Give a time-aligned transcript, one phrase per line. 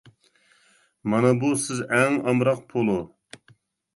[1.13, 2.99] مانا بۇ سىز ئەڭ ئامراق پولۇ.